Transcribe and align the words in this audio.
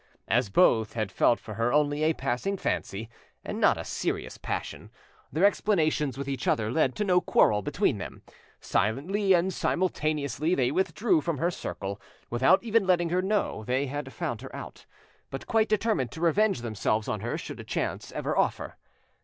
As 0.27 0.49
both 0.49 0.93
had 0.93 1.11
felt 1.11 1.39
for 1.39 1.53
her 1.53 1.71
only 1.71 2.01
a 2.01 2.13
passing 2.15 2.57
fancy 2.57 3.07
and 3.45 3.61
not 3.61 3.77
a 3.77 3.83
serious 3.85 4.35
passion, 4.39 4.89
their 5.31 5.45
explanations 5.45 6.17
with 6.17 6.27
each 6.27 6.47
other 6.47 6.71
led 6.71 6.95
to 6.95 7.03
no 7.03 7.21
quarrel 7.21 7.61
between 7.61 7.99
them; 7.99 8.23
silently 8.59 9.33
and 9.33 9.53
simultaneously 9.53 10.55
they 10.55 10.71
withdrew 10.71 11.21
from 11.21 11.37
her 11.37 11.51
circle, 11.51 12.01
without 12.31 12.63
even 12.63 12.87
letting 12.87 13.09
her 13.09 13.21
know 13.21 13.63
they 13.63 13.85
had 13.85 14.11
found 14.11 14.41
her 14.41 14.55
out, 14.55 14.87
but 15.29 15.45
quite 15.45 15.69
determined 15.69 16.09
to 16.13 16.21
revenge, 16.21 16.61
themselves 16.61 17.07
on 17.07 17.19
her 17.19 17.37
should 17.37 17.59
a 17.59 17.63
chance 17.63 18.11
ever 18.11 18.35
offer. 18.35 18.77